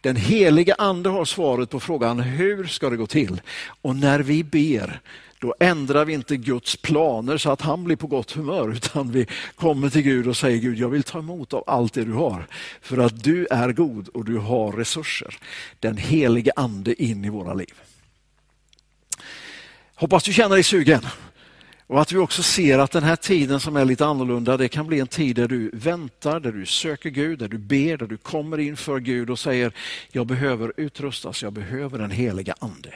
Den 0.00 0.16
helige 0.16 0.74
ande 0.78 1.08
har 1.08 1.24
svaret 1.24 1.70
på 1.70 1.80
frågan 1.80 2.20
hur 2.20 2.66
ska 2.66 2.90
det 2.90 2.96
gå 2.96 3.06
till? 3.06 3.40
Och 3.82 3.96
när 3.96 4.20
vi 4.20 4.44
ber, 4.44 5.00
då 5.38 5.54
ändrar 5.60 6.04
vi 6.04 6.12
inte 6.12 6.36
Guds 6.36 6.76
planer 6.76 7.38
så 7.38 7.50
att 7.50 7.60
han 7.60 7.84
blir 7.84 7.96
på 7.96 8.06
gott 8.06 8.32
humör, 8.32 8.72
utan 8.72 9.12
vi 9.12 9.26
kommer 9.56 9.90
till 9.90 10.02
Gud 10.02 10.28
och 10.28 10.36
säger 10.36 10.58
Gud, 10.58 10.78
jag 10.78 10.88
vill 10.88 11.02
ta 11.02 11.18
emot 11.18 11.54
av 11.54 11.64
allt 11.66 11.94
det 11.94 12.04
du 12.04 12.12
har. 12.12 12.46
För 12.80 12.98
att 12.98 13.24
du 13.24 13.46
är 13.50 13.72
god 13.72 14.08
och 14.08 14.24
du 14.24 14.36
har 14.36 14.72
resurser. 14.72 15.38
Den 15.80 15.96
helige 15.96 16.52
ande 16.56 17.02
in 17.02 17.24
i 17.24 17.28
våra 17.28 17.54
liv. 17.54 17.74
Hoppas 20.00 20.24
du 20.24 20.32
känner 20.32 20.54
dig 20.54 20.62
sugen. 20.64 21.00
Och 21.86 22.00
att 22.00 22.12
vi 22.12 22.18
också 22.18 22.42
ser 22.42 22.78
att 22.78 22.90
den 22.90 23.02
här 23.02 23.16
tiden 23.16 23.60
som 23.60 23.76
är 23.76 23.84
lite 23.84 24.06
annorlunda, 24.06 24.56
det 24.56 24.68
kan 24.68 24.86
bli 24.86 25.00
en 25.00 25.06
tid 25.06 25.36
där 25.36 25.48
du 25.48 25.70
väntar, 25.74 26.40
där 26.40 26.52
du 26.52 26.66
söker 26.66 27.10
Gud, 27.10 27.38
där 27.38 27.48
du 27.48 27.58
ber, 27.58 27.96
där 27.96 28.06
du 28.06 28.16
kommer 28.16 28.58
inför 28.58 29.00
Gud 29.00 29.30
och 29.30 29.38
säger, 29.38 29.72
jag 30.12 30.26
behöver 30.26 30.72
utrustas, 30.76 31.42
jag 31.42 31.52
behöver 31.52 31.98
den 31.98 32.10
heliga 32.10 32.54
ande. 32.58 32.94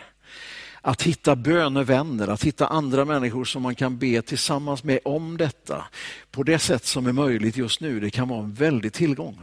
Att 0.80 1.02
hitta 1.02 1.36
bönevänner, 1.36 2.28
att 2.28 2.44
hitta 2.44 2.66
andra 2.66 3.04
människor 3.04 3.44
som 3.44 3.62
man 3.62 3.74
kan 3.74 3.98
be 3.98 4.22
tillsammans 4.22 4.84
med 4.84 4.98
om 5.04 5.36
detta 5.36 5.84
på 6.30 6.42
det 6.42 6.58
sätt 6.58 6.84
som 6.84 7.06
är 7.06 7.12
möjligt 7.12 7.56
just 7.56 7.80
nu, 7.80 8.00
det 8.00 8.10
kan 8.10 8.28
vara 8.28 8.40
en 8.40 8.54
väldig 8.54 8.92
tillgång. 8.92 9.38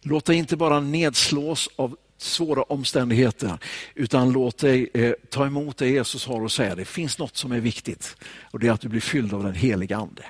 Låt 0.00 0.24
dig 0.24 0.36
inte 0.36 0.56
bara 0.56 0.80
nedslås 0.80 1.68
av 1.76 1.96
svåra 2.18 2.62
omständigheter, 2.62 3.58
utan 3.94 4.32
låt 4.32 4.58
dig 4.58 4.90
eh, 4.94 5.12
ta 5.30 5.46
emot 5.46 5.76
det 5.76 5.88
Jesus 5.88 6.26
har 6.26 6.44
att 6.44 6.52
säga 6.52 6.74
det 6.74 6.84
finns 6.84 7.18
något 7.18 7.36
som 7.36 7.52
är 7.52 7.60
viktigt 7.60 8.16
och 8.50 8.60
det 8.60 8.68
är 8.68 8.72
att 8.72 8.80
du 8.80 8.88
blir 8.88 9.00
fylld 9.00 9.34
av 9.34 9.42
den 9.42 9.54
heliga 9.54 9.96
Ande. 9.96 10.22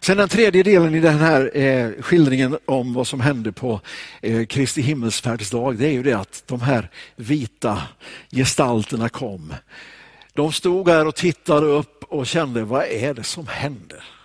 Sen 0.00 0.16
den 0.16 0.28
tredje 0.28 0.62
delen 0.62 0.94
i 0.94 1.00
den 1.00 1.18
här 1.18 1.56
eh, 1.56 1.90
skildringen 2.02 2.58
om 2.64 2.94
vad 2.94 3.06
som 3.06 3.20
hände 3.20 3.52
på 3.52 3.80
eh, 4.22 4.46
Kristi 4.46 4.82
himmelsfärdsdag, 4.82 5.76
det 5.76 5.86
är 5.86 5.92
ju 5.92 6.02
det 6.02 6.12
att 6.12 6.42
de 6.46 6.60
här 6.60 6.90
vita 7.16 7.82
gestalterna 8.30 9.08
kom. 9.08 9.54
De 10.34 10.52
stod 10.52 10.88
här 10.88 11.06
och 11.06 11.14
tittade 11.14 11.66
upp 11.66 12.04
och 12.04 12.26
kände, 12.26 12.64
vad 12.64 12.84
är 12.84 13.14
det 13.14 13.24
som 13.24 13.46
händer? 13.46 14.15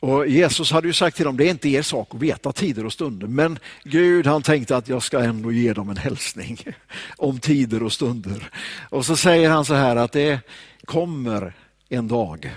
Och 0.00 0.28
Jesus 0.28 0.70
hade 0.70 0.86
ju 0.86 0.92
sagt 0.92 1.16
till 1.16 1.24
dem, 1.24 1.36
det 1.36 1.44
är 1.44 1.50
inte 1.50 1.68
er 1.68 1.82
sak 1.82 2.14
att 2.14 2.20
veta 2.20 2.52
tider 2.52 2.86
och 2.86 2.92
stunder, 2.92 3.26
men 3.26 3.58
Gud 3.84 4.26
han 4.26 4.42
tänkte 4.42 4.76
att 4.76 4.88
jag 4.88 5.02
ska 5.02 5.18
ändå 5.18 5.52
ge 5.52 5.72
dem 5.72 5.90
en 5.90 5.96
hälsning 5.96 6.58
om 7.16 7.38
tider 7.38 7.82
och 7.82 7.92
stunder. 7.92 8.50
Och 8.90 9.06
så 9.06 9.16
säger 9.16 9.50
han 9.50 9.64
så 9.64 9.74
här 9.74 9.96
att 9.96 10.12
det 10.12 10.40
kommer 10.84 11.54
en 11.88 12.08
dag 12.08 12.50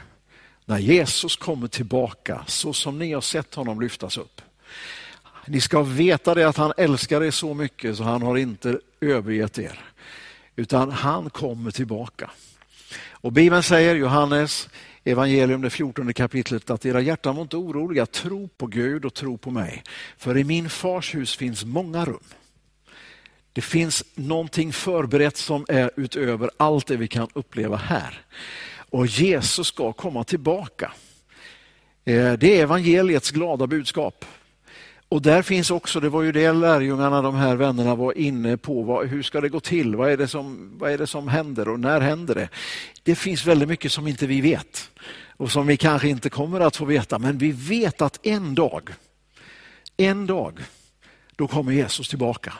när 0.65 0.77
Jesus 0.77 1.35
kommer 1.35 1.67
tillbaka 1.67 2.43
så 2.47 2.73
som 2.73 2.99
ni 2.99 3.13
har 3.13 3.21
sett 3.21 3.55
honom 3.55 3.81
lyftas 3.81 4.17
upp. 4.17 4.41
Ni 5.45 5.61
ska 5.61 5.81
veta 5.81 6.35
det 6.35 6.43
att 6.43 6.57
han 6.57 6.73
älskar 6.77 7.23
er 7.23 7.31
så 7.31 7.53
mycket 7.53 7.97
så 7.97 8.03
han 8.03 8.21
har 8.21 8.37
inte 8.37 8.79
övergett 9.01 9.59
er, 9.59 9.79
utan 10.55 10.91
han 10.91 11.29
kommer 11.29 11.71
tillbaka. 11.71 12.29
Och 13.09 13.31
Bibeln 13.31 13.63
säger, 13.63 13.95
Johannes 13.95 14.69
evangelium, 15.03 15.61
det 15.61 15.69
14 15.69 16.13
kapitlet, 16.13 16.69
att 16.69 16.85
era 16.85 17.01
hjärtan 17.01 17.35
var 17.35 17.41
inte 17.41 17.57
oroliga. 17.57 18.05
Tro 18.05 18.47
på 18.47 18.67
Gud 18.67 19.05
och 19.05 19.13
tro 19.13 19.37
på 19.37 19.51
mig. 19.51 19.83
För 20.17 20.37
i 20.37 20.43
min 20.43 20.69
fars 20.69 21.15
hus 21.15 21.35
finns 21.35 21.65
många 21.65 22.05
rum. 22.05 22.23
Det 23.53 23.61
finns 23.61 24.03
någonting 24.15 24.73
förberett 24.73 25.37
som 25.37 25.65
är 25.69 25.91
utöver 25.97 26.49
allt 26.57 26.87
det 26.87 26.97
vi 26.97 27.07
kan 27.07 27.27
uppleva 27.33 27.77
här. 27.77 28.25
Och 28.89 29.07
Jesus 29.07 29.67
ska 29.67 29.93
komma 29.93 30.23
tillbaka. 30.23 30.93
Eh, 32.05 32.33
det 32.33 32.57
är 32.57 32.63
evangeliets 32.63 33.31
glada 33.31 33.67
budskap. 33.67 34.25
Och 35.11 35.21
där 35.21 35.41
finns 35.41 35.71
också, 35.71 35.99
det 35.99 36.09
var 36.09 36.21
ju 36.21 36.31
det 36.31 36.51
lärjungarna, 36.51 37.21
de 37.21 37.35
här 37.35 37.55
vännerna 37.55 37.95
var 37.95 38.17
inne 38.17 38.57
på, 38.57 38.83
vad, 38.83 39.07
hur 39.07 39.23
ska 39.23 39.41
det 39.41 39.49
gå 39.49 39.59
till? 39.59 39.95
Vad 39.95 40.11
är 40.11 40.17
det, 40.17 40.27
som, 40.27 40.71
vad 40.77 40.91
är 40.91 40.97
det 40.97 41.07
som 41.07 41.27
händer 41.27 41.67
och 41.67 41.79
när 41.79 42.01
händer 42.01 42.35
det? 42.35 42.49
Det 43.03 43.15
finns 43.15 43.45
väldigt 43.45 43.69
mycket 43.69 43.91
som 43.91 44.07
inte 44.07 44.27
vi 44.27 44.41
vet 44.41 44.89
och 45.37 45.51
som 45.51 45.67
vi 45.67 45.77
kanske 45.77 46.07
inte 46.07 46.29
kommer 46.29 46.59
att 46.59 46.75
få 46.75 46.85
veta, 46.85 47.19
men 47.19 47.37
vi 47.37 47.51
vet 47.51 48.01
att 48.01 48.25
en 48.25 48.55
dag, 48.55 48.89
en 49.97 50.27
dag, 50.27 50.59
då 51.35 51.47
kommer 51.47 51.71
Jesus 51.71 52.09
tillbaka. 52.09 52.53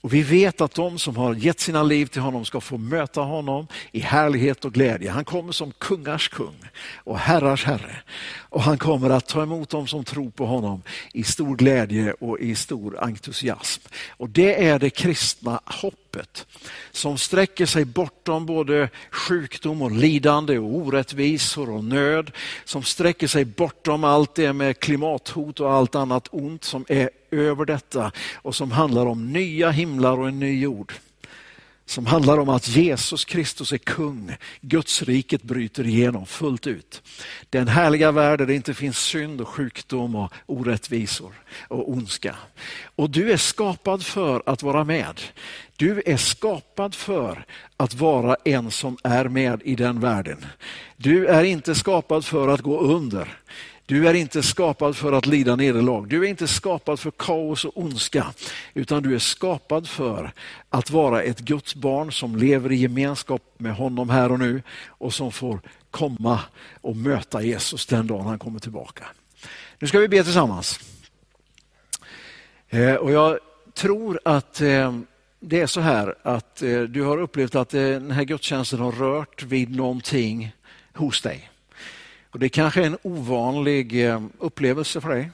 Och 0.00 0.14
Vi 0.14 0.22
vet 0.22 0.60
att 0.60 0.74
de 0.74 0.98
som 0.98 1.16
har 1.16 1.34
gett 1.34 1.60
sina 1.60 1.82
liv 1.82 2.06
till 2.06 2.20
honom 2.20 2.44
ska 2.44 2.60
få 2.60 2.78
möta 2.78 3.20
honom 3.20 3.66
i 3.92 4.00
härlighet 4.00 4.64
och 4.64 4.72
glädje. 4.72 5.10
Han 5.10 5.24
kommer 5.24 5.52
som 5.52 5.72
kungars 5.72 6.28
kung 6.28 6.56
och 6.94 7.18
herrars 7.18 7.64
herre. 7.64 7.96
Och 8.38 8.62
han 8.62 8.78
kommer 8.78 9.10
att 9.10 9.26
ta 9.26 9.42
emot 9.42 9.70
dem 9.70 9.86
som 9.86 10.04
tror 10.04 10.30
på 10.30 10.46
honom 10.46 10.82
i 11.12 11.24
stor 11.24 11.56
glädje 11.56 12.12
och 12.12 12.38
i 12.38 12.54
stor 12.54 13.04
entusiasm. 13.04 13.82
Och 14.08 14.28
Det 14.28 14.66
är 14.66 14.78
det 14.78 14.90
kristna 14.90 15.60
hoppet 15.64 16.09
som 16.92 17.18
sträcker 17.18 17.66
sig 17.66 17.84
bortom 17.84 18.46
både 18.46 18.88
sjukdom 19.10 19.82
och 19.82 19.90
lidande 19.90 20.58
och 20.58 20.74
orättvisor 20.74 21.70
och 21.70 21.84
nöd. 21.84 22.30
Som 22.64 22.82
sträcker 22.82 23.26
sig 23.26 23.44
bortom 23.44 24.04
allt 24.04 24.34
det 24.34 24.52
med 24.52 24.80
klimathot 24.80 25.60
och 25.60 25.72
allt 25.72 25.94
annat 25.94 26.28
ont 26.30 26.64
som 26.64 26.84
är 26.88 27.10
över 27.30 27.64
detta 27.64 28.12
och 28.34 28.54
som 28.54 28.70
handlar 28.70 29.06
om 29.06 29.32
nya 29.32 29.70
himlar 29.70 30.18
och 30.18 30.28
en 30.28 30.40
ny 30.40 30.60
jord 30.60 30.92
som 31.90 32.06
handlar 32.06 32.38
om 32.38 32.48
att 32.48 32.68
Jesus 32.68 33.24
Kristus 33.24 33.72
är 33.72 33.78
kung. 33.78 34.36
Guds 34.60 35.02
riket 35.02 35.42
bryter 35.42 35.86
igenom 35.86 36.26
fullt 36.26 36.66
ut. 36.66 37.02
Den 37.50 37.68
härliga 37.68 38.12
värld 38.12 38.38
där 38.38 38.46
det 38.46 38.54
inte 38.54 38.74
finns 38.74 38.98
synd 38.98 39.40
och 39.40 39.48
sjukdom 39.48 40.14
och 40.14 40.32
orättvisor 40.46 41.32
och 41.68 41.90
ondska. 41.90 42.36
Och 42.96 43.10
du 43.10 43.32
är 43.32 43.36
skapad 43.36 44.06
för 44.06 44.42
att 44.46 44.62
vara 44.62 44.84
med. 44.84 45.20
Du 45.76 46.02
är 46.06 46.16
skapad 46.16 46.94
för 46.94 47.44
att 47.76 47.94
vara 47.94 48.36
en 48.44 48.70
som 48.70 48.96
är 49.02 49.24
med 49.24 49.62
i 49.64 49.74
den 49.74 50.00
världen. 50.00 50.46
Du 50.96 51.26
är 51.26 51.44
inte 51.44 51.74
skapad 51.74 52.24
för 52.24 52.48
att 52.48 52.60
gå 52.60 52.80
under. 52.80 53.38
Du 53.90 54.08
är 54.08 54.14
inte 54.14 54.42
skapad 54.42 54.96
för 54.96 55.12
att 55.12 55.26
lida 55.26 55.56
nederlag. 55.56 56.08
Du 56.08 56.24
är 56.24 56.28
inte 56.28 56.48
skapad 56.48 57.00
för 57.00 57.10
kaos 57.10 57.64
och 57.64 57.78
ondska. 57.78 58.26
Utan 58.74 59.02
du 59.02 59.14
är 59.14 59.18
skapad 59.18 59.88
för 59.88 60.32
att 60.68 60.90
vara 60.90 61.22
ett 61.22 61.38
Guds 61.38 61.74
barn 61.74 62.12
som 62.12 62.36
lever 62.36 62.72
i 62.72 62.76
gemenskap 62.76 63.42
med 63.58 63.74
honom 63.74 64.10
här 64.10 64.32
och 64.32 64.38
nu 64.38 64.62
och 64.86 65.14
som 65.14 65.32
får 65.32 65.60
komma 65.90 66.40
och 66.80 66.96
möta 66.96 67.42
Jesus 67.42 67.86
den 67.86 68.06
dagen 68.06 68.26
han 68.26 68.38
kommer 68.38 68.58
tillbaka. 68.58 69.04
Nu 69.78 69.86
ska 69.86 69.98
vi 69.98 70.08
be 70.08 70.24
tillsammans. 70.24 70.80
Eh, 72.68 72.94
och 72.94 73.12
Jag 73.12 73.38
tror 73.74 74.20
att 74.24 74.60
eh, 74.60 74.98
det 75.40 75.60
är 75.60 75.66
så 75.66 75.80
här 75.80 76.14
att 76.22 76.62
eh, 76.62 76.80
du 76.80 77.02
har 77.02 77.18
upplevt 77.18 77.54
att 77.54 77.70
den 77.70 78.10
här 78.10 78.24
gudstjänsten 78.24 78.80
har 78.80 78.92
rört 78.92 79.42
vid 79.42 79.76
någonting 79.76 80.52
hos 80.94 81.22
dig. 81.22 81.50
Och 82.30 82.38
Det 82.38 82.48
kanske 82.48 82.82
är 82.82 82.86
en 82.86 82.98
ovanlig 83.02 84.06
eh, 84.06 84.22
upplevelse 84.38 85.00
för 85.00 85.08
dig. 85.08 85.30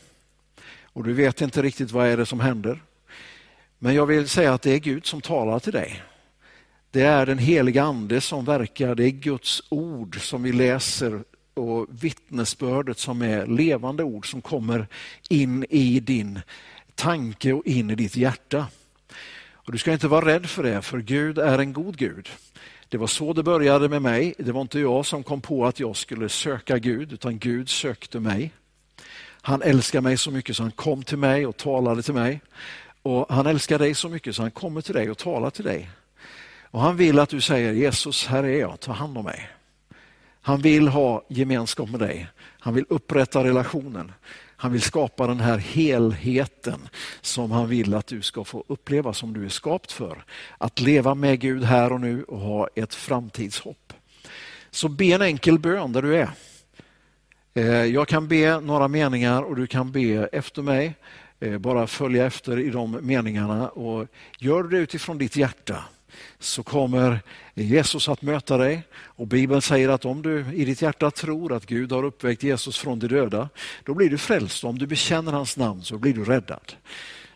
Och 0.82 1.04
du 1.04 1.12
vet 1.12 1.40
inte 1.40 1.62
riktigt 1.62 1.90
vad 1.90 2.06
är 2.06 2.16
det 2.16 2.26
som 2.26 2.40
händer. 2.40 2.82
Men 3.78 3.94
jag 3.94 4.06
vill 4.06 4.28
säga 4.28 4.54
att 4.54 4.62
det 4.62 4.70
är 4.70 4.78
Gud 4.78 5.06
som 5.06 5.20
talar 5.20 5.58
till 5.58 5.72
dig. 5.72 6.02
Det 6.90 7.02
är 7.02 7.26
den 7.26 7.38
heliga 7.38 7.82
ande 7.82 8.20
som 8.20 8.44
verkar, 8.44 8.94
det 8.94 9.04
är 9.04 9.10
Guds 9.10 9.62
ord 9.68 10.20
som 10.20 10.42
vi 10.42 10.52
läser 10.52 11.24
och 11.54 11.86
vittnesbördet 11.90 12.98
som 12.98 13.22
är 13.22 13.46
levande 13.46 14.02
ord 14.02 14.30
som 14.30 14.42
kommer 14.42 14.86
in 15.28 15.66
i 15.70 16.00
din 16.00 16.40
tanke 16.94 17.52
och 17.52 17.66
in 17.66 17.90
i 17.90 17.94
ditt 17.94 18.16
hjärta. 18.16 18.66
Och 19.52 19.72
Du 19.72 19.78
ska 19.78 19.92
inte 19.92 20.08
vara 20.08 20.26
rädd 20.26 20.46
för 20.46 20.62
det, 20.62 20.82
för 20.82 20.98
Gud 20.98 21.38
är 21.38 21.58
en 21.58 21.72
god 21.72 21.96
Gud. 21.96 22.28
Det 22.88 22.98
var 22.98 23.06
så 23.06 23.32
det 23.32 23.42
började 23.42 23.88
med 23.88 24.02
mig. 24.02 24.34
Det 24.38 24.52
var 24.52 24.60
inte 24.60 24.80
jag 24.80 25.06
som 25.06 25.22
kom 25.22 25.40
på 25.40 25.66
att 25.66 25.80
jag 25.80 25.96
skulle 25.96 26.28
söka 26.28 26.78
Gud, 26.78 27.12
utan 27.12 27.38
Gud 27.38 27.68
sökte 27.68 28.20
mig. 28.20 28.52
Han 29.42 29.62
älskar 29.62 30.00
mig 30.00 30.16
så 30.16 30.30
mycket 30.30 30.56
så 30.56 30.62
han 30.62 30.72
kom 30.72 31.02
till 31.02 31.18
mig 31.18 31.46
och 31.46 31.56
talade 31.56 32.02
till 32.02 32.14
mig. 32.14 32.40
Och 33.02 33.26
Han 33.34 33.46
älskar 33.46 33.78
dig 33.78 33.94
så 33.94 34.08
mycket 34.08 34.36
så 34.36 34.42
han 34.42 34.50
kommer 34.50 34.80
till 34.80 34.94
dig 34.94 35.10
och 35.10 35.18
talar 35.18 35.50
till 35.50 35.64
dig. 35.64 35.90
Och 36.70 36.80
Han 36.80 36.96
vill 36.96 37.18
att 37.18 37.28
du 37.28 37.40
säger 37.40 37.72
Jesus, 37.72 38.26
här 38.26 38.44
är 38.44 38.60
jag, 38.60 38.80
ta 38.80 38.92
hand 38.92 39.18
om 39.18 39.24
mig. 39.24 39.48
Han 40.40 40.60
vill 40.60 40.88
ha 40.88 41.24
gemenskap 41.28 41.90
med 41.90 42.00
dig. 42.00 42.28
Han 42.58 42.74
vill 42.74 42.84
upprätta 42.88 43.44
relationen. 43.44 44.12
Han 44.56 44.72
vill 44.72 44.82
skapa 44.82 45.26
den 45.26 45.40
här 45.40 45.58
helheten 45.58 46.88
som 47.20 47.50
han 47.50 47.68
vill 47.68 47.94
att 47.94 48.06
du 48.06 48.22
ska 48.22 48.44
få 48.44 48.64
uppleva 48.66 49.12
som 49.12 49.32
du 49.32 49.44
är 49.44 49.48
skapt 49.48 49.92
för. 49.92 50.24
Att 50.58 50.80
leva 50.80 51.14
med 51.14 51.40
Gud 51.40 51.64
här 51.64 51.92
och 51.92 52.00
nu 52.00 52.22
och 52.22 52.38
ha 52.38 52.68
ett 52.74 52.94
framtidshopp. 52.94 53.92
Så 54.70 54.88
be 54.88 55.04
en 55.04 55.22
enkel 55.22 55.58
bön 55.58 55.92
där 55.92 56.02
du 56.02 56.16
är. 56.16 56.30
Eh, 57.54 57.84
jag 57.84 58.08
kan 58.08 58.28
be 58.28 58.60
några 58.60 58.88
meningar 58.88 59.42
och 59.42 59.56
du 59.56 59.66
kan 59.66 59.92
be 59.92 60.28
efter 60.32 60.62
mig. 60.62 60.94
Eh, 61.40 61.58
bara 61.58 61.86
följa 61.86 62.26
efter 62.26 62.58
i 62.58 62.70
de 62.70 62.98
meningarna 63.02 63.68
och 63.68 64.06
gör 64.38 64.62
det 64.62 64.78
utifrån 64.78 65.18
ditt 65.18 65.36
hjärta 65.36 65.84
så 66.38 66.62
kommer 66.62 67.20
Jesus 67.54 68.08
att 68.08 68.22
möta 68.22 68.56
dig. 68.56 68.82
Och 68.92 69.26
Bibeln 69.26 69.62
säger 69.62 69.88
att 69.88 70.04
om 70.04 70.22
du 70.22 70.44
i 70.54 70.64
ditt 70.64 70.82
hjärta 70.82 71.10
tror 71.10 71.52
att 71.52 71.66
Gud 71.66 71.92
har 71.92 72.04
uppväckt 72.04 72.42
Jesus 72.42 72.78
från 72.78 72.98
de 72.98 73.08
döda, 73.08 73.48
då 73.84 73.94
blir 73.94 74.10
du 74.10 74.18
frälst. 74.18 74.64
Om 74.64 74.78
du 74.78 74.86
bekänner 74.86 75.32
hans 75.32 75.56
namn 75.56 75.82
så 75.82 75.98
blir 75.98 76.14
du 76.14 76.24
räddad. 76.24 76.72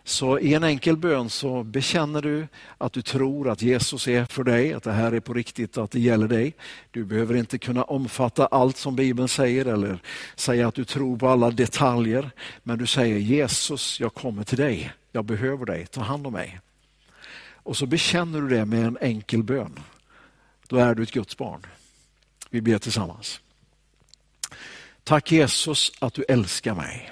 Så 0.05 0.39
i 0.39 0.55
en 0.55 0.65
enkel 0.65 0.97
bön 0.97 1.31
så 1.31 1.63
bekänner 1.63 2.23
du 2.23 2.47
att 2.79 2.93
du 2.93 3.03
tror 3.03 3.51
att 3.51 3.63
Jesus 3.63 4.09
är 4.09 4.25
för 4.25 4.45
dig, 4.45 4.73
att 4.73 4.83
det 4.83 4.93
här 4.93 5.13
är 5.13 5.21
på 5.21 5.35
riktigt 5.35 5.77
och 5.77 5.85
att 5.85 5.91
det 5.91 6.01
gäller 6.01 6.29
dig. 6.29 6.55
Du 6.91 7.05
behöver 7.05 7.35
inte 7.35 7.59
kunna 7.59 7.85
omfatta 7.85 8.47
allt 8.47 8.77
som 8.77 8.97
Bibeln 8.97 9.29
säger 9.29 9.67
eller 9.67 9.99
säga 10.37 10.69
att 10.69 10.75
du 10.75 10.85
tror 10.85 11.19
på 11.19 11.29
alla 11.29 11.51
detaljer. 11.51 12.31
Men 12.63 12.79
du 12.79 12.87
säger 12.87 13.19
Jesus, 13.19 14.01
jag 14.01 14.15
kommer 14.15 14.45
till 14.45 14.59
dig. 14.59 14.93
Jag 15.13 15.25
behöver 15.25 15.67
dig, 15.67 15.87
ta 15.87 16.01
hand 16.01 16.27
om 16.27 16.33
mig. 16.33 16.61
Och 17.63 17.77
så 17.77 17.87
bekänner 17.87 18.41
du 18.41 18.49
det 18.49 18.65
med 18.65 18.87
en 18.87 18.99
enkel 19.01 19.43
bön. 19.43 19.81
Då 20.69 20.77
är 20.77 20.95
du 20.95 21.03
ett 21.03 21.13
Guds 21.13 21.37
barn. 21.37 21.67
Vi 22.51 22.61
ber 22.61 22.79
tillsammans. 22.79 23.41
Tack 25.05 25.33
Jesus 25.33 25.93
att 25.99 26.15
du 26.15 26.25
älskar 26.29 26.75
mig. 26.75 27.11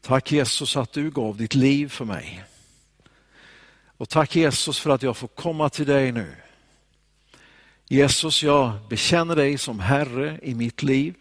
Tack 0.00 0.32
Jesus 0.32 0.76
att 0.76 0.92
du 0.92 1.10
gav 1.10 1.36
ditt 1.36 1.54
liv 1.54 1.88
för 1.88 2.04
mig. 2.04 2.44
Och 3.96 4.08
tack 4.08 4.36
Jesus 4.36 4.78
för 4.78 4.90
att 4.90 5.02
jag 5.02 5.16
får 5.16 5.28
komma 5.28 5.68
till 5.68 5.86
dig 5.86 6.12
nu. 6.12 6.34
Jesus, 7.88 8.42
jag 8.42 8.72
bekänner 8.88 9.36
dig 9.36 9.58
som 9.58 9.80
Herre 9.80 10.38
i 10.42 10.54
mitt 10.54 10.82
liv. 10.82 11.14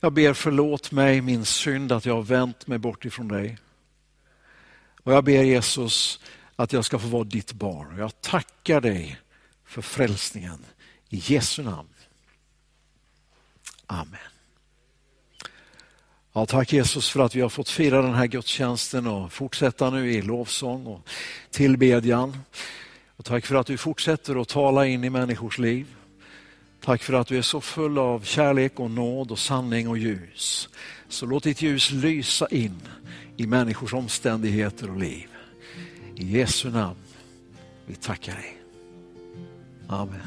Jag 0.00 0.12
ber 0.12 0.32
förlåt 0.32 0.92
mig 0.92 1.20
min 1.20 1.44
synd 1.44 1.92
att 1.92 2.06
jag 2.06 2.14
har 2.14 2.22
vänt 2.22 2.66
mig 2.66 2.78
bort 2.78 3.04
ifrån 3.04 3.28
dig. 3.28 3.58
Och 5.04 5.12
jag 5.12 5.24
ber 5.24 5.42
Jesus 5.42 6.20
att 6.56 6.72
jag 6.72 6.84
ska 6.84 6.98
få 6.98 7.06
vara 7.06 7.24
ditt 7.24 7.52
barn. 7.52 7.92
Och 7.92 7.98
jag 7.98 8.20
tackar 8.20 8.80
dig 8.80 9.20
för 9.64 9.82
frälsningen. 9.82 10.64
I 11.08 11.22
Jesu 11.24 11.62
namn. 11.62 11.88
Amen. 13.86 14.18
Ja, 16.32 16.46
tack 16.46 16.72
Jesus 16.72 17.10
för 17.10 17.20
att 17.20 17.34
vi 17.34 17.40
har 17.40 17.48
fått 17.48 17.68
fira 17.68 18.02
den 18.02 18.14
här 18.14 18.26
gudstjänsten 18.26 19.06
och 19.06 19.32
fortsätta 19.32 19.90
nu 19.90 20.12
i 20.12 20.22
lovsång 20.22 20.86
och 20.86 21.08
tillbedjan. 21.50 22.38
Och 23.16 23.24
tack 23.24 23.46
för 23.46 23.54
att 23.54 23.66
du 23.66 23.76
fortsätter 23.76 24.40
att 24.40 24.48
tala 24.48 24.86
in 24.86 25.04
i 25.04 25.10
människors 25.10 25.58
liv. 25.58 25.86
Tack 26.84 27.02
för 27.02 27.12
att 27.12 27.26
du 27.26 27.38
är 27.38 27.42
så 27.42 27.60
full 27.60 27.98
av 27.98 28.20
kärlek 28.20 28.80
och 28.80 28.90
nåd 28.90 29.30
och 29.30 29.38
sanning 29.38 29.88
och 29.88 29.98
ljus. 29.98 30.68
Så 31.08 31.26
låt 31.26 31.44
ditt 31.44 31.62
ljus 31.62 31.90
lysa 31.90 32.48
in 32.48 32.80
i 33.36 33.46
människors 33.46 33.94
omständigheter 33.94 34.90
och 34.90 34.98
liv. 34.98 35.28
I 36.16 36.38
Jesu 36.38 36.70
namn, 36.70 37.00
vi 37.86 37.94
tackar 37.94 38.34
dig. 38.34 38.56
Amen. 39.88 40.20